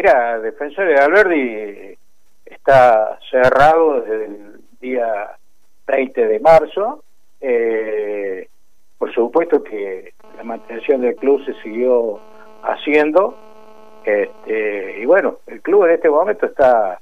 Mira, 0.00 0.38
Defensor 0.38 0.86
de 0.86 0.94
Alberdi 0.94 1.98
está 2.46 3.18
cerrado 3.32 4.02
desde 4.02 4.26
el 4.26 4.60
día 4.80 5.36
20 5.88 6.24
de 6.24 6.38
marzo. 6.38 7.02
Eh, 7.40 8.46
por 8.96 9.12
supuesto 9.12 9.64
que 9.64 10.14
la 10.36 10.44
mantención 10.44 11.00
del 11.00 11.16
club 11.16 11.44
se 11.44 11.52
siguió 11.64 12.20
haciendo. 12.62 13.36
Este, 14.04 15.00
y 15.00 15.04
bueno, 15.04 15.38
el 15.48 15.60
club 15.62 15.86
en 15.86 15.94
este 15.94 16.08
momento 16.08 16.46
está 16.46 17.00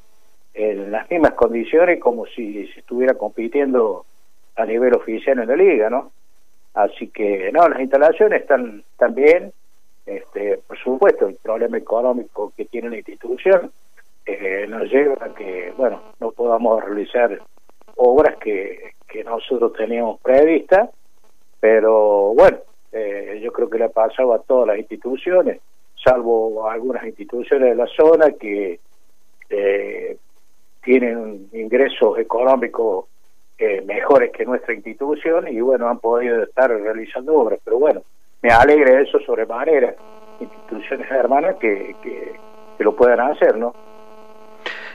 en 0.55 0.91
las 0.91 1.11
mismas 1.11 1.33
condiciones 1.33 2.01
como 2.01 2.25
si 2.25 2.67
se 2.69 2.81
estuviera 2.81 3.13
compitiendo 3.13 4.07
a 4.57 4.65
nivel 4.65 4.95
oficial 4.95 5.39
en 5.39 5.49
la 5.49 5.57
liga, 5.57 5.91
¿no? 5.91 6.13
Así 6.73 7.09
que, 7.09 7.53
no, 7.53 7.69
las 7.69 7.79
instalaciones 7.79 8.41
están, 8.41 8.83
están 8.91 9.15
bien. 9.15 9.53
Este, 10.07 10.59
por 10.67 10.79
supuesto, 10.79 11.27
el 11.27 11.37
problema 11.37 11.79
económico 11.79 12.53
que 12.57 12.65
tiene 12.65 12.91
la 12.91 12.97
institución 12.97 13.73
eh, 14.25 14.67
nos 14.69 14.91
lleva 14.91 15.17
a 15.21 15.35
que, 15.35 15.73
bueno, 15.77 16.01
no 16.21 16.31
podamos 16.31 16.83
realizar 16.85 17.41
obras 17.97 18.37
que, 18.37 18.93
que 19.09 19.25
nosotros 19.25 19.73
teníamos 19.73 20.21
previstas, 20.21 20.91
pero 21.61 22.35
bueno, 22.35 22.59
eh, 22.93 23.41
yo 23.43 23.53
creo 23.53 23.69
que 23.69 23.79
le 23.79 23.85
ha 23.85 23.91
pasado 23.91 24.33
a 24.33 24.43
todas 24.43 24.69
las 24.69 24.79
instituciones, 24.79 25.61
salvo 26.03 26.69
algunas 26.69 27.05
instituciones 27.05 27.71
de 27.71 27.75
la 27.75 27.87
zona 27.87 28.31
que 28.33 28.81
eh, 29.51 30.17
tienen 30.83 31.49
ingresos 31.53 32.19
económicos 32.19 33.07
eh, 33.59 33.83
mejores 33.83 34.31
que 34.33 34.45
nuestra 34.45 34.75
institución 34.75 35.49
y 35.49 35.61
bueno, 35.61 35.89
han 35.89 35.99
podido 35.99 36.43
estar 36.43 36.71
realizando 36.71 37.35
obras, 37.35 37.61
pero 37.65 37.79
bueno, 37.79 38.03
me 38.43 38.51
alegra 38.51 39.01
eso 39.01 39.19
sobremanera, 39.21 39.95
instituciones 40.41 41.11
hermanas 41.11 41.57
que, 41.61 41.97
que, 42.03 42.39
lo 42.79 42.95
puedan 42.95 43.21
hacer, 43.21 43.57
¿no? 43.57 43.75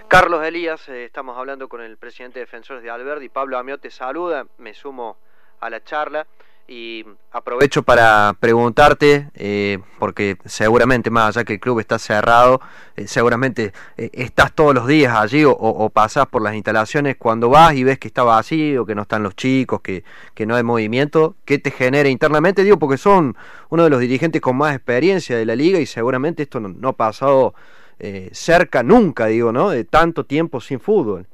Carlos 0.08 0.46
Elías, 0.46 0.88
eh, 0.90 1.06
estamos 1.06 1.38
hablando 1.38 1.68
con 1.68 1.82
el 1.82 1.98
presidente 1.98 2.40
de 2.40 2.46
Defensores 2.46 2.84
de 2.84 2.92
Alberdi, 2.92 3.30
Pablo 3.30 3.58
Amiot 3.58 3.82
te 3.82 3.90
saluda, 3.90 4.46
me 4.58 4.74
sumo 4.74 5.18
a 5.60 5.70
la 5.70 5.84
charla 5.84 6.28
y 6.72 7.06
aprovecho 7.32 7.84
para 7.84 8.34
preguntarte, 8.40 9.28
eh, 9.36 9.80
porque 10.00 10.38
seguramente 10.46 11.10
más 11.10 11.36
allá 11.36 11.44
que 11.44 11.54
el 11.54 11.60
club 11.60 11.82
está 11.82 12.00
cerrado, 12.00 12.62
eh, 12.96 13.08
seguramente 13.08 13.74
estás 13.98 14.56
todos 14.56 14.74
los 14.74 14.88
días 14.88 15.14
allí 15.14 15.44
o, 15.44 15.52
o, 15.52 15.90
pasás 15.90 16.28
por 16.28 16.42
las 16.42 16.56
instalaciones, 16.56 17.18
cuando 17.18 17.50
vas 17.50 17.74
y 17.74 17.84
ves 17.84 18.00
que 18.00 18.08
está 18.08 18.24
vacío, 18.24 18.86
que 18.86 18.96
no 18.96 19.02
están 19.02 19.22
los 19.22 19.36
chicos, 19.36 19.82
que, 19.82 20.06
que 20.34 20.46
no 20.46 20.56
hay 20.56 20.64
movimiento, 20.64 21.36
¿qué 21.44 21.60
te 21.60 21.72
genera 21.72 22.08
internamente? 22.08 22.64
Digo, 22.64 22.80
porque 22.80 22.98
son 22.98 23.36
uno 23.70 23.84
de 23.84 23.90
los 23.90 24.00
dirigentes 24.00 24.42
con 24.42 24.56
más 24.56 24.74
experiencia 24.74 25.38
de 25.38 25.46
la 25.46 25.56
liga 25.58 25.78
y 25.78 25.86
seguramente 25.86 26.44
esto 26.44 26.62
no, 26.62 26.70
no 26.70 26.88
ha 26.90 26.94
pasado 26.94 27.54
eh, 28.00 28.30
cerca 28.32 28.82
nunca, 28.82 29.26
digo, 29.26 29.52
¿no? 29.52 29.72
De 29.72 29.84
tanto 29.84 30.26
tiempo 30.26 30.62
sin 30.62 30.80
fútbol. 30.80 31.28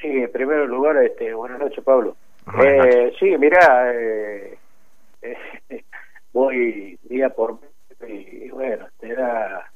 Sí, 0.00 0.06
en 0.06 0.30
primer 0.30 0.68
lugar, 0.68 0.96
este, 0.98 1.34
buenas 1.34 1.58
noches, 1.58 1.82
Pablo. 1.84 2.16
Eh, 2.46 3.12
sí, 3.18 3.36
mira, 3.38 3.92
eh, 3.94 4.58
eh, 5.22 5.36
voy 6.32 6.98
día 7.04 7.28
por 7.30 7.58
y 8.08 8.48
bueno, 8.50 8.86
te 8.98 9.14
da, 9.14 9.70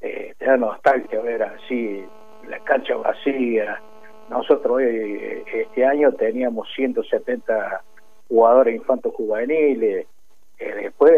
eh, 0.00 0.34
te 0.38 0.58
nostalgia 0.58 1.20
ver 1.20 1.42
así 1.44 2.04
la 2.48 2.58
cancha 2.60 2.96
vacía. 2.96 3.80
Nosotros 4.28 4.76
hoy, 4.76 5.44
este 5.46 5.84
año 5.86 6.12
teníamos 6.12 6.68
170 6.74 7.82
jugadores 8.28 8.74
infantos 8.74 9.14
juveniles, 9.14 10.06
después 10.58 11.12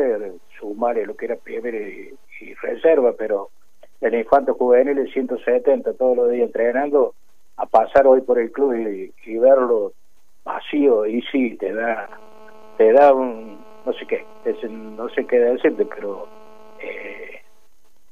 sumar 0.58 0.96
lo 0.96 1.16
que 1.16 1.24
era 1.27 1.36
primero 1.36 1.78
y, 1.78 2.14
reserva, 2.61 3.14
pero 3.16 3.48
el 4.02 4.14
infanto 4.14 4.55
juvenil 4.55 4.98
es 4.98 5.12
170 5.12 5.94
todos 5.94 6.16
los 6.16 6.30
días 6.30 6.48
entrenando, 6.48 7.14
a 7.56 7.64
pasar 7.64 8.06
hoy 8.06 8.20
por 8.20 8.39
el 8.39 8.52
club 8.52 8.74
y, 8.74 9.12
y, 9.24 9.39
verlo 9.39 9.92
vacío, 10.46 11.05
y 11.07 11.20
sí, 11.23 11.57
te 11.57 11.74
da, 11.74 12.08
te 12.79 12.92
da 12.92 13.12
un, 13.12 13.58
no 13.84 13.92
sé 13.92 14.07
qué, 14.07 14.24
es, 14.45 14.70
no 14.70 15.08
sé 15.11 15.27
qué 15.27 15.39
decirte, 15.39 15.84
pero 15.84 16.27
eh, 16.80 17.42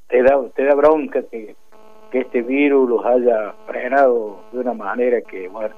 te 0.08 0.22
da 0.22 0.42
te 0.54 0.64
da 0.64 0.74
bronca 0.74 1.22
que, 1.30 1.54
que 2.10 2.18
este 2.18 2.42
virus 2.42 2.90
los 2.90 3.06
haya 3.06 3.52
frenado 3.66 4.40
de 4.52 4.58
una 4.58 4.74
manera 4.74 5.20
que, 5.22 5.48
bueno, 5.48 5.74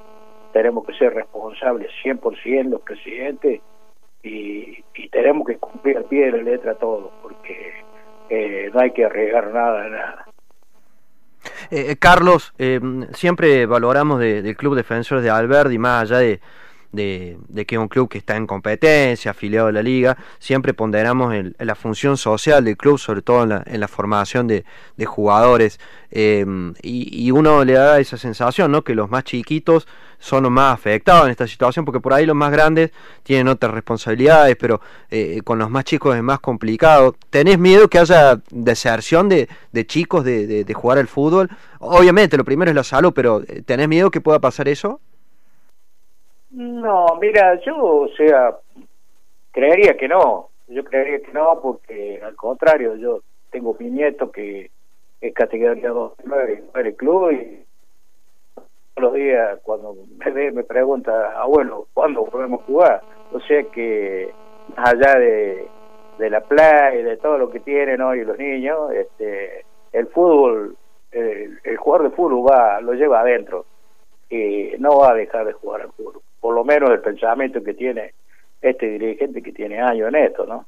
tenemos 0.52 0.86
que 0.86 0.94
ser 0.94 1.12
responsables 1.12 1.90
100% 2.02 2.70
los 2.70 2.80
presidentes 2.80 3.60
y, 4.22 4.82
y 4.94 5.08
tenemos 5.10 5.46
que 5.46 5.58
cumplir 5.58 5.98
al 5.98 6.04
pie 6.06 6.26
de 6.26 6.38
la 6.38 6.42
letra 6.42 6.74
todo, 6.74 7.12
porque 7.22 7.74
eh, 8.30 8.70
no 8.72 8.80
hay 8.80 8.90
que 8.92 9.04
arriesgar 9.04 9.52
nada, 9.52 9.88
nada. 9.88 10.15
Eh, 11.78 11.96
Carlos, 11.98 12.54
eh, 12.56 12.80
siempre 13.12 13.66
valoramos 13.66 14.18
de, 14.18 14.40
del 14.40 14.56
Club 14.56 14.76
Defensores 14.76 15.22
de 15.22 15.28
Alberdi, 15.28 15.76
más 15.76 16.04
allá 16.04 16.16
de, 16.20 16.40
de, 16.92 17.38
de, 17.48 17.66
que 17.66 17.78
un 17.78 17.88
club 17.88 18.08
que 18.08 18.18
está 18.18 18.36
en 18.36 18.46
competencia, 18.46 19.32
afiliado 19.32 19.68
a 19.68 19.72
la 19.72 19.82
liga, 19.82 20.16
siempre 20.38 20.74
ponderamos 20.74 21.34
en 21.34 21.54
la 21.58 21.74
función 21.74 22.16
social 22.16 22.64
del 22.64 22.76
club, 22.76 22.98
sobre 22.98 23.22
todo 23.22 23.42
en 23.42 23.48
la, 23.50 23.62
en 23.66 23.80
la 23.80 23.88
formación 23.88 24.46
de, 24.46 24.64
jugadores, 25.04 25.78
eh, 26.10 26.44
y, 26.82 27.26
y, 27.26 27.30
uno 27.30 27.64
le 27.64 27.74
da 27.74 27.98
esa 27.98 28.16
sensación, 28.16 28.72
¿no? 28.72 28.82
Que 28.82 28.94
los 28.94 29.10
más 29.10 29.24
chiquitos 29.24 29.86
son 30.18 30.42
los 30.42 30.52
más 30.52 30.72
afectados 30.72 31.26
en 31.26 31.30
esta 31.30 31.46
situación, 31.46 31.84
porque 31.84 32.00
por 32.00 32.12
ahí 32.12 32.26
los 32.26 32.36
más 32.36 32.50
grandes 32.50 32.90
tienen 33.22 33.48
otras 33.48 33.72
responsabilidades, 33.72 34.56
pero 34.56 34.80
eh, 35.10 35.40
con 35.44 35.58
los 35.58 35.70
más 35.70 35.84
chicos 35.84 36.16
es 36.16 36.22
más 36.22 36.40
complicado. 36.40 37.16
¿Tenés 37.30 37.58
miedo 37.58 37.88
que 37.88 37.98
haya 37.98 38.40
deserción 38.50 39.28
de, 39.28 39.48
de 39.72 39.86
chicos 39.86 40.24
de, 40.24 40.46
de, 40.46 40.64
de 40.64 40.74
jugar 40.74 40.98
al 40.98 41.08
fútbol? 41.08 41.50
Obviamente, 41.78 42.36
lo 42.36 42.44
primero 42.44 42.70
es 42.70 42.74
la 42.74 42.84
salud, 42.84 43.12
pero 43.14 43.42
eh, 43.46 43.62
¿tenés 43.64 43.88
miedo 43.88 44.10
que 44.10 44.20
pueda 44.20 44.40
pasar 44.40 44.68
eso? 44.68 45.00
No, 46.56 47.18
mira, 47.20 47.60
yo, 47.66 47.76
o 47.76 48.08
sea, 48.16 48.56
creería 49.52 49.94
que 49.94 50.08
no. 50.08 50.48
Yo 50.68 50.82
creería 50.84 51.20
que 51.20 51.30
no, 51.32 51.60
porque 51.60 52.18
al 52.24 52.34
contrario, 52.34 52.96
yo 52.96 53.20
tengo 53.50 53.76
mi 53.78 53.90
nieto 53.90 54.32
que 54.32 54.70
es 55.20 55.34
categoría 55.34 55.90
2 55.90 56.12
en 56.74 56.86
el 56.86 56.96
club 56.96 57.30
y 57.32 57.62
todos 58.94 59.10
los 59.10 59.12
días 59.12 59.60
cuando 59.64 59.96
me 60.16 60.30
ve 60.30 60.50
me 60.50 60.64
pregunta, 60.64 61.38
abuelo, 61.38 61.88
¿cuándo 61.92 62.24
podemos 62.24 62.62
jugar? 62.62 63.02
O 63.32 63.40
sea 63.40 63.62
que 63.64 64.30
más 64.78 64.94
allá 64.94 65.18
de, 65.18 65.68
de 66.18 66.30
la 66.30 66.40
playa 66.40 66.94
y 66.94 67.02
de 67.02 67.18
todo 67.18 67.36
lo 67.36 67.50
que 67.50 67.60
tienen 67.60 68.00
hoy 68.00 68.24
los 68.24 68.38
niños, 68.38 68.92
este, 68.92 69.66
el 69.92 70.06
fútbol, 70.06 70.74
el, 71.12 71.60
el 71.64 71.76
jugador 71.76 72.08
de 72.08 72.16
fútbol 72.16 72.50
va, 72.50 72.80
lo 72.80 72.94
lleva 72.94 73.20
adentro 73.20 73.66
y 74.30 74.70
no 74.78 75.00
va 75.00 75.10
a 75.10 75.14
dejar 75.14 75.44
de 75.44 75.52
jugar 75.52 75.82
al 75.82 75.92
fútbol 75.92 76.22
por 76.46 76.54
lo 76.54 76.62
menos 76.62 76.90
el 76.90 77.00
pensamiento 77.00 77.60
que 77.60 77.74
tiene 77.74 78.14
este 78.62 78.86
dirigente 78.86 79.42
que 79.42 79.50
tiene 79.50 79.80
años 79.80 80.10
en 80.10 80.14
esto, 80.14 80.46
¿no? 80.46 80.64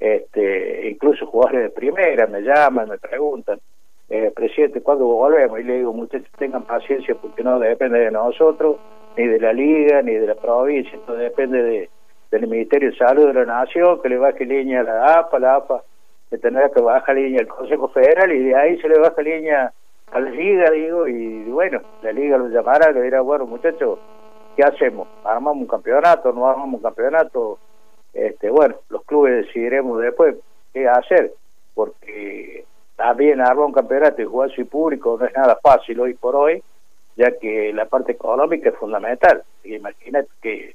Este, 0.00 0.88
incluso 0.88 1.26
jugadores 1.26 1.64
de 1.64 1.68
primera 1.68 2.26
me 2.26 2.40
llaman, 2.40 2.88
me 2.88 2.96
preguntan, 2.96 3.60
eh, 4.08 4.32
presidente, 4.34 4.80
¿cuándo 4.80 5.04
volvemos? 5.04 5.60
Y 5.60 5.64
le 5.64 5.76
digo, 5.76 5.92
muchachos, 5.92 6.30
tengan 6.38 6.62
paciencia 6.62 7.14
porque 7.14 7.42
no 7.44 7.58
depende 7.58 7.98
de 7.98 8.10
nosotros, 8.10 8.78
ni 9.18 9.26
de 9.26 9.38
la 9.38 9.52
liga, 9.52 10.00
ni 10.00 10.14
de 10.14 10.28
la 10.28 10.34
provincia, 10.34 10.96
esto 10.96 11.14
depende 11.14 11.62
de, 11.62 11.90
del 12.30 12.48
Ministerio 12.48 12.90
de 12.90 12.96
Salud 12.96 13.26
de 13.26 13.34
la 13.34 13.44
Nación, 13.44 14.00
que 14.00 14.08
le 14.08 14.16
baje 14.16 14.46
línea 14.46 14.80
a 14.80 14.84
la 14.84 15.18
APA, 15.18 15.38
la 15.40 15.56
APA 15.56 15.82
que 16.30 16.38
tendrá 16.38 16.70
que 16.70 16.80
bajar 16.80 17.16
línea 17.16 17.42
al 17.42 17.48
Consejo 17.48 17.88
Federal 17.88 18.32
y 18.32 18.44
de 18.44 18.56
ahí 18.56 18.80
se 18.80 18.88
le 18.88 18.98
baja 18.98 19.20
línea 19.20 19.74
a 20.10 20.20
la 20.20 20.30
liga, 20.30 20.70
digo, 20.70 21.06
y 21.06 21.44
bueno, 21.50 21.82
la 22.00 22.12
liga 22.12 22.38
lo 22.38 22.48
llamará, 22.48 22.92
le 22.92 23.02
dirá, 23.02 23.20
bueno, 23.20 23.44
muchachos, 23.44 23.98
¿qué 24.58 24.64
hacemos? 24.64 25.06
¿Armamos 25.22 25.62
un 25.62 25.68
campeonato? 25.68 26.32
¿No 26.32 26.48
armamos 26.48 26.78
un 26.78 26.82
campeonato? 26.82 27.60
Este, 28.12 28.50
bueno, 28.50 28.74
los 28.88 29.04
clubes 29.04 29.46
decidiremos 29.46 30.00
después 30.00 30.34
qué 30.72 30.88
hacer, 30.88 31.32
porque 31.74 32.64
también 32.96 33.40
armar 33.40 33.66
un 33.66 33.72
campeonato 33.72 34.20
y 34.20 34.24
jugar 34.24 34.50
su 34.50 34.66
público 34.66 35.16
no 35.16 35.26
es 35.26 35.32
nada 35.36 35.56
fácil 35.62 36.00
hoy 36.00 36.14
por 36.14 36.34
hoy, 36.34 36.60
ya 37.14 37.30
que 37.38 37.72
la 37.72 37.84
parte 37.84 38.10
económica 38.10 38.70
es 38.70 38.74
fundamental. 38.74 39.44
Imagínate 39.62 40.28
que 40.42 40.74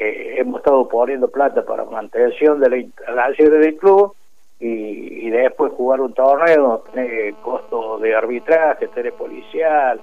eh, 0.00 0.34
hemos 0.38 0.58
estado 0.58 0.88
poniendo 0.88 1.28
plata 1.28 1.64
para 1.64 1.84
mantención 1.84 2.58
de 2.58 2.70
la 2.70 2.76
instalación 2.78 3.52
del 3.52 3.76
club 3.76 4.16
y, 4.58 5.28
y, 5.28 5.30
después 5.30 5.72
jugar 5.74 6.00
un 6.00 6.12
torneo, 6.12 6.82
tener 6.92 7.34
costo 7.34 7.98
de 8.00 8.16
arbitraje, 8.16 8.88
tener 8.88 9.12
policial, 9.12 10.00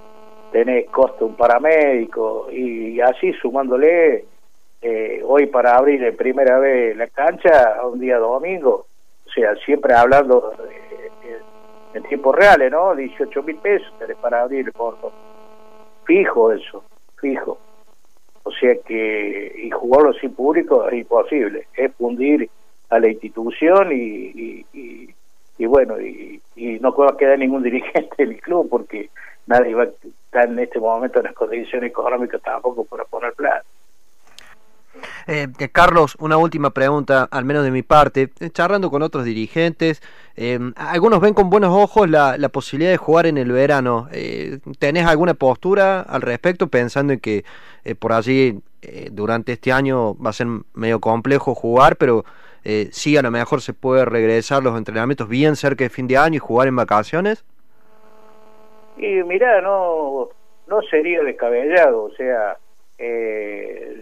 tenés 0.51 0.90
costo 0.90 1.25
un 1.25 1.36
paramédico 1.36 2.48
y 2.51 3.00
así 3.01 3.34
sumándole 3.34 4.25
eh, 4.81 5.22
hoy 5.25 5.48
para 5.48 5.75
abrir 5.75 6.16
primera 6.16 6.57
vez 6.60 6.96
la 6.96 7.07
cancha 7.07 7.86
un 7.86 8.00
día 8.00 8.18
domingo, 8.18 8.86
o 9.25 9.31
sea, 9.31 9.56
siempre 9.66 9.94
hablando 9.94 10.54
de, 10.57 11.40
en 11.94 12.04
tiempos 12.04 12.36
reales, 12.36 12.72
¿no? 12.72 12.96
18 12.96 13.44
mil 13.44 13.57
pesos 13.57 13.92
para 14.22 14.42
abrir 14.42 14.72
por 14.72 14.98
fijo 16.06 16.51
eso, 16.51 16.84
fijo. 17.19 17.57
O 18.44 18.51
sea 18.51 18.75
que, 18.86 19.54
y 19.63 19.69
jugarlo 19.69 20.13
sin 20.13 20.34
público 20.34 20.88
es 20.88 21.00
imposible, 21.00 21.68
es 21.75 21.94
fundir 21.96 22.50
a 22.90 23.00
la 23.00 23.10
institución 23.10 23.92
y, 23.92 23.96
y, 23.96 24.66
y, 24.74 25.16
y 25.57 25.66
bueno, 25.66 26.00
y, 26.00 26.42
y 26.56 26.80
no 26.80 26.94
va 26.94 27.10
a 27.10 27.18
quedar 27.18 27.38
ningún 27.38 27.63
dirigente 27.63 28.25
del 28.25 28.42
club 28.42 28.68
porque 28.69 29.10
nadie 29.46 29.75
va 29.75 29.88
en 30.44 30.59
este 30.59 30.80
momento 30.80 31.19
en 31.19 31.25
las 31.25 31.33
condiciones 31.33 31.89
económicas 31.89 32.41
tampoco 32.41 32.86
para 32.86 33.06
poner 33.06 33.33
plata. 33.33 33.63
Eh, 35.27 35.47
eh, 35.59 35.69
Carlos, 35.69 36.15
una 36.19 36.38
última 36.38 36.71
pregunta, 36.71 37.27
al 37.30 37.45
menos 37.45 37.63
de 37.63 37.71
mi 37.71 37.83
parte. 37.83 38.31
Eh, 38.39 38.50
charlando 38.50 38.89
con 38.89 39.01
otros 39.01 39.25
dirigentes, 39.25 40.01
algunos 40.75 41.19
ven 41.19 41.33
con 41.33 41.50
buenos 41.50 41.74
ojos 41.74 42.09
la, 42.09 42.38
la 42.38 42.50
posibilidad 42.50 42.91
de 42.91 42.97
jugar 42.97 43.25
en 43.25 43.38
el 43.38 43.51
verano. 43.51 44.07
¿Tenés 44.80 45.06
alguna 45.06 45.33
postura 45.33 46.01
al 46.01 46.21
respecto, 46.21 46.68
pensando 46.68 47.12
en 47.13 47.19
que 47.19 47.44
por 48.00 48.13
allí 48.13 48.62
durante 49.12 49.51
este 49.51 49.74
año 49.74 50.15
va 50.18 50.30
a 50.30 50.33
ser 50.33 50.47
medio 50.74 51.01
complejo 51.01 51.53
jugar, 51.56 51.97
pero 51.97 52.24
sí 52.91 53.18
a 53.18 53.21
lo 53.21 53.31
mejor 53.31 53.62
se 53.62 53.74
puede 53.74 54.06
regresar 54.06 54.63
los 54.63 54.77
entrenamientos 54.77 55.27
bien 55.27 55.57
cerca 55.57 55.83
de 55.83 55.89
fin 55.89 56.07
de 56.07 56.18
año 56.18 56.38
y 56.38 56.39
jugar 56.39 56.69
en 56.69 56.77
vacaciones? 56.77 57.44
Y 59.00 59.24
mira, 59.24 59.62
no, 59.62 60.30
no 60.68 60.81
sería 60.84 61.24
descabellado, 61.24 62.04
o 62.04 62.12
sea, 62.12 62.57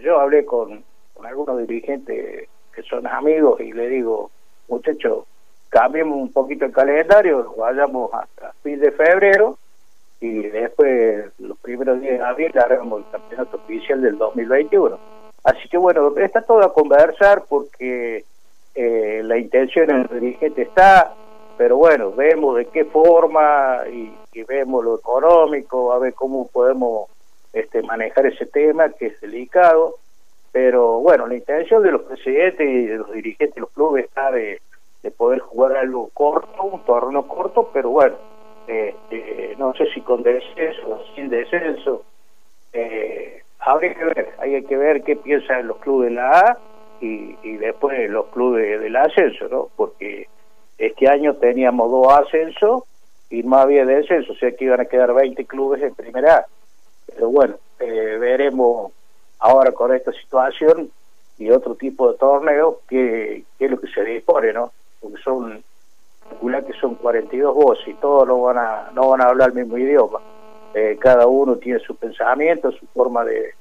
yo 0.02 0.20
hablé 0.20 0.44
con, 0.44 0.84
con 1.14 1.26
algunos 1.26 1.58
dirigentes 1.58 2.48
que 2.74 2.82
son 2.82 3.06
amigos 3.06 3.60
y 3.60 3.72
le 3.72 3.88
digo, 3.88 4.30
muchachos, 4.68 5.24
cambiemos 5.68 6.18
un 6.18 6.32
poquito 6.32 6.64
el 6.64 6.72
calendario, 6.72 7.54
vayamos 7.56 8.12
hasta 8.12 8.52
fin 8.62 8.80
de 8.80 8.90
febrero 8.92 9.58
y 10.20 10.48
después 10.48 11.26
los 11.38 11.58
primeros 11.58 12.00
días 12.00 12.18
de 12.18 12.24
abril 12.24 12.58
haremos 12.58 13.04
el 13.04 13.10
campeonato 13.10 13.56
oficial 13.58 14.02
del 14.02 14.18
2021. 14.18 14.98
Así 15.44 15.68
que 15.68 15.78
bueno, 15.78 16.12
está 16.16 16.42
todo 16.42 16.62
a 16.62 16.72
conversar 16.72 17.44
porque 17.48 18.24
eh, 18.74 19.20
la 19.24 19.38
intención 19.38 19.86
del 19.86 20.20
dirigente 20.20 20.62
está, 20.62 21.14
pero 21.58 21.76
bueno, 21.76 22.12
vemos 22.12 22.56
de 22.56 22.66
qué 22.66 22.86
forma 22.86 23.82
y, 23.92 24.14
vemos 24.48 24.84
lo 24.84 24.94
económico, 24.94 25.92
a 25.92 25.98
ver 25.98 26.14
cómo 26.14 26.46
podemos 26.46 27.10
este, 27.52 27.82
manejar 27.82 28.26
ese 28.26 28.46
tema 28.46 28.88
que 28.90 29.06
es 29.06 29.20
delicado 29.20 29.96
pero 30.52 31.00
bueno, 31.00 31.26
la 31.26 31.34
intención 31.34 31.82
de 31.82 31.92
los 31.92 32.02
presidentes 32.02 32.68
y 32.68 32.86
de 32.86 32.96
los 32.96 33.12
dirigentes 33.12 33.54
de 33.54 33.60
los 33.60 33.70
clubes 33.70 34.06
está 34.06 34.30
de, 34.30 34.60
poder 35.16 35.38
jugar 35.40 35.76
algo 35.76 36.10
corto, 36.12 36.64
un 36.64 36.84
torneo 36.84 37.26
corto, 37.26 37.70
pero 37.72 37.90
bueno, 37.90 38.16
este, 38.66 39.54
no 39.56 39.72
sé 39.72 39.86
si 39.94 40.02
con 40.02 40.22
descenso 40.22 40.86
o 40.86 41.14
sin 41.14 41.30
descenso. 41.30 42.04
Eh, 42.74 43.42
habría 43.60 43.94
que 43.94 44.04
ver, 44.04 44.34
hay 44.38 44.62
que 44.64 44.76
ver 44.76 45.02
qué 45.02 45.16
piensan 45.16 45.66
los 45.66 45.78
clubes 45.78 46.10
de 46.10 46.16
la 46.16 46.40
A 46.40 46.58
y, 47.00 47.36
y 47.42 47.56
después 47.56 48.10
los 48.10 48.26
clubes 48.26 48.80
del 48.80 48.96
ascenso, 48.96 49.48
¿no? 49.48 49.68
Porque 49.76 50.28
este 50.78 51.08
año 51.08 51.34
teníamos 51.34 51.90
dos 51.90 52.06
ascensos 52.12 52.84
y 53.30 53.42
no 53.42 53.56
había 53.56 53.84
descenso, 53.84 54.32
o 54.32 54.36
sea 54.36 54.52
que 54.52 54.64
iban 54.64 54.80
a 54.80 54.86
quedar 54.86 55.12
20 55.12 55.44
clubes 55.44 55.82
en 55.82 55.94
primera. 55.94 56.46
Pero 57.06 57.30
bueno, 57.30 57.56
eh, 57.80 58.16
veremos 58.18 58.92
ahora 59.40 59.72
con 59.72 59.94
esta 59.94 60.12
situación 60.12 60.90
y 61.36 61.50
otro 61.50 61.74
tipo 61.74 62.10
de 62.10 62.18
torneo, 62.18 62.80
que, 62.88 63.44
es 63.58 63.70
lo 63.70 63.80
que 63.80 63.88
se 63.88 64.04
dispone, 64.04 64.52
¿no? 64.52 64.72
Porque 65.00 65.20
son, 65.22 65.62
que 66.40 66.72
son 66.80 66.94
42 66.96 67.54
voces 67.54 67.88
y 67.88 67.94
todos 67.94 68.26
no 68.26 68.42
van 68.42 68.58
a, 68.58 68.90
no 68.92 69.10
van 69.10 69.20
a 69.20 69.26
hablar 69.28 69.50
el 69.50 69.54
mismo 69.54 69.78
idioma. 69.78 70.20
Eh, 70.74 70.96
cada 71.00 71.26
uno 71.26 71.56
tiene 71.56 71.78
su 71.80 71.96
pensamiento, 71.96 72.70
su 72.72 72.86
forma 72.88 73.24
de, 73.24 73.54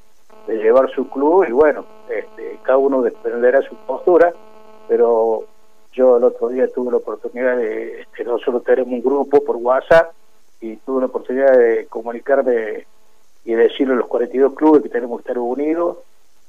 llevar 0.47 0.89
su 0.91 1.09
club 1.09 1.45
y 1.47 1.51
bueno, 1.51 1.85
este, 2.09 2.57
cada 2.63 2.77
uno 2.77 3.01
dependerá 3.01 3.61
su 3.63 3.75
postura, 3.75 4.33
pero 4.87 5.43
yo 5.97 6.17
el 6.17 6.23
otro 6.23 6.49
día 6.49 6.67
tuve 6.67 6.91
la 6.91 6.97
oportunidad 6.97 7.57
de, 7.57 8.01
este, 8.01 8.23
nosotros 8.23 8.63
tenemos 8.63 8.93
un 8.93 9.01
grupo 9.01 9.43
por 9.43 9.55
WhatsApp 9.55 10.13
y 10.61 10.75
tuve 10.77 11.01
la 11.01 11.07
oportunidad 11.07 11.57
de 11.57 11.87
comunicarme 11.87 12.85
y 13.43 13.53
decirle 13.53 13.93
a 13.93 13.97
los 13.97 14.07
42 14.07 14.53
clubes 14.53 14.83
que 14.83 14.89
tenemos 14.89 15.17
que 15.17 15.31
estar 15.31 15.39
unidos, 15.39 15.97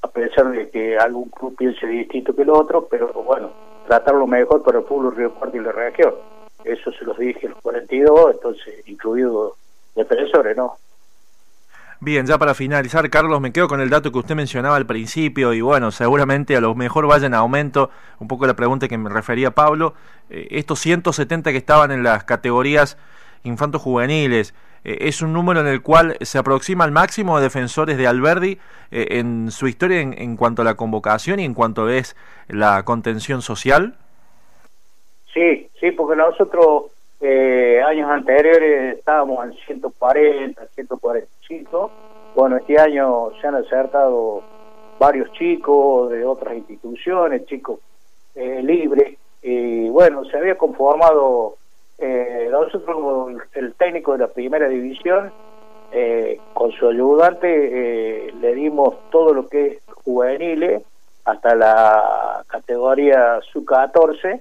a 0.03 0.09
pesar 0.09 0.50
de 0.50 0.69
que 0.69 0.99
algún 0.99 1.31
club 1.31 1.56
piense 1.56 1.87
distinto 1.87 2.35
que 2.35 2.43
el 2.43 2.50
otro, 2.50 2.87
pero 2.89 3.12
bueno, 3.12 3.50
tratarlo 3.87 4.27
mejor 4.27 4.62
para 4.62 4.79
el 4.79 4.85
pueblo 4.85 5.11
Río 5.11 5.35
Cuarto 5.35 5.56
y 5.56 5.61
la 5.61 5.73
región. 5.73 6.15
Eso 6.65 6.93
se 6.93 7.05
los 7.05 7.17
dije 7.17 7.47
a 7.47 7.50
los 7.50 7.61
42, 7.62 8.33
entonces 8.35 8.87
incluido 8.87 9.56
defensores, 9.95 10.56
¿no? 10.56 10.77
Bien, 12.00 12.27
ya 12.27 12.39
para 12.39 12.55
finalizar, 12.55 13.11
Carlos, 13.11 13.41
me 13.41 13.53
quedo 13.53 13.67
con 13.67 13.81
el 13.81 13.91
dato 13.91 14.12
que 14.12 14.19
usted 14.19 14.37
mencionaba 14.37 14.77
al 14.77 14.87
principio 14.87 15.53
y 15.53 15.61
bueno, 15.61 15.91
seguramente 15.91 16.56
a 16.56 16.61
lo 16.61 16.77
mejor 16.77 17.09
vayan 17.09 17.35
a 17.35 17.39
aumento, 17.39 17.91
un 18.21 18.29
poco 18.29 18.47
la 18.47 18.55
pregunta 18.55 18.87
que 18.87 18.97
me 18.97 19.11
refería 19.11 19.50
Pablo, 19.50 19.95
eh, 20.31 20.47
estos 20.53 20.79
170 20.79 21.50
que 21.50 21.56
estaban 21.56 21.91
en 21.91 22.05
las 22.05 22.23
categorías 22.23 22.97
infantos 23.43 23.83
juveniles, 23.83 24.55
eh, 24.85 24.99
es 25.09 25.23
un 25.23 25.33
número 25.33 25.61
en 25.61 25.67
el 25.67 25.83
cual 25.83 26.17
se 26.21 26.39
aproxima 26.39 26.85
al 26.85 26.93
máximo 26.93 27.37
de 27.37 27.45
defensores 27.45 27.97
de 27.97 28.06
Alberdi 28.06 28.59
eh, 28.91 29.19
en 29.19 29.50
su 29.50 29.67
historia 29.67 30.00
en, 30.00 30.37
cuanto 30.37 30.62
a 30.62 30.65
la 30.65 30.77
convocación 30.77 31.41
y 31.41 31.45
en 31.45 31.55
cuanto 31.55 31.89
es 31.89 32.17
la 32.49 32.85
contención 32.85 33.43
social? 33.43 33.97
Sí, 35.35 35.69
sí, 35.81 35.91
porque 35.91 36.17
nosotros 36.17 36.85
eh, 37.21 37.83
años 37.85 38.09
anteriores 38.09 38.99
estábamos 38.99 39.45
en 39.45 39.53
140, 39.67 40.62
145. 41.49 41.91
Bueno, 42.35 42.56
este 42.59 42.79
año 42.79 43.31
se 43.41 43.47
han 43.47 43.56
acertado 43.56 44.43
varios 44.99 45.33
chicos 45.33 46.11
de 46.11 46.25
otras 46.25 46.56
instituciones, 46.56 47.47
chicos 47.47 47.81
libres, 48.35 49.19
y 49.43 49.89
bueno, 49.89 50.25
se 50.27 50.37
había 50.37 50.56
conformado 50.56 51.56
eh, 51.99 52.49
nosotros, 52.50 53.43
el 53.55 53.75
técnico 53.75 54.12
de 54.12 54.19
la 54.19 54.29
primera 54.29 54.69
división, 54.69 55.33
eh, 55.91 56.41
con 56.55 56.71
su 56.73 56.89
ayudante, 56.89 57.49
eh, 57.49 58.33
le 58.41 58.55
dimos 58.55 58.95
todo 59.11 59.33
lo 59.33 59.49
que 59.49 59.67
es 59.67 59.79
juveniles 60.05 60.83
hasta 61.25 61.55
la 61.55 62.45
categoría 62.47 63.41
sub-14, 63.53 64.41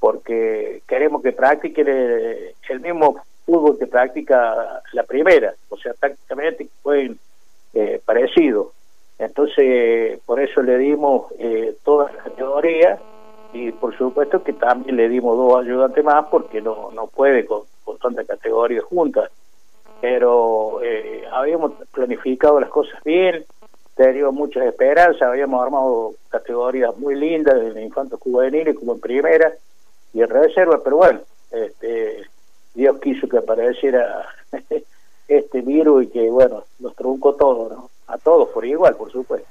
porque 0.00 0.82
queremos 0.86 1.22
que 1.22 1.32
practiquen 1.32 1.88
el, 1.88 2.80
mismo 2.80 3.22
fútbol 3.44 3.78
que 3.78 3.86
practica 3.86 4.82
la 4.92 5.02
primera, 5.04 5.54
o 5.68 5.76
sea, 5.76 5.94
prácticamente 5.94 6.68
fue 6.82 7.12
eh, 7.74 8.00
parecido. 8.04 8.72
Entonces, 9.18 10.18
por 10.26 10.40
eso 10.40 10.62
le 10.62 10.78
dimos 10.78 11.32
eh, 11.38 11.76
las 11.86 12.24
categorías 12.24 13.00
y 13.52 13.70
por 13.72 13.96
supuesto 13.96 14.42
que 14.42 14.52
también 14.54 14.96
le 14.96 15.08
dimos 15.08 15.36
dos 15.36 15.62
ayudantes 15.62 16.02
más 16.04 16.26
porque 16.30 16.60
no, 16.60 16.90
no 16.92 17.06
puede 17.06 17.44
con, 17.44 17.62
tantas 18.00 18.26
categorías 18.26 18.84
juntas. 18.84 19.30
Pero 20.00 20.80
eh, 20.82 21.24
habíamos 21.30 21.72
planificado 21.92 22.58
las 22.58 22.70
cosas 22.70 23.00
bien, 23.04 23.44
teníamos 23.94 24.34
muchas 24.34 24.64
esperanzas, 24.64 25.22
habíamos 25.22 25.62
armado 25.62 26.14
categorías 26.28 26.96
muy 26.96 27.14
lindas 27.14 27.54
en 27.62 27.78
infantos 27.80 28.18
juveniles 28.18 28.76
como 28.76 28.94
en 28.94 29.00
primera 29.00 29.52
y 30.12 30.22
en 30.22 30.28
reserva, 30.28 30.80
pero 30.82 30.96
bueno, 30.96 31.20
este, 31.52 32.24
Dios 32.74 32.98
quiso 33.00 33.28
que 33.28 33.38
apareciera 33.38 34.26
este 35.28 35.60
virus 35.60 36.04
y 36.04 36.06
que 36.08 36.30
bueno, 36.30 36.64
nos 36.78 36.94
truncó 36.94 37.34
todo, 37.34 37.68
¿no? 37.68 37.90
A 38.06 38.18
todos 38.18 38.48
por 38.50 38.64
igual, 38.64 38.96
por 38.96 39.10
supuesto. 39.10 39.48